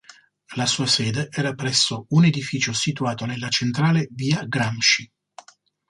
[0.55, 5.11] La sua sede era presso un edificio situato nella centrale "via Gramsci".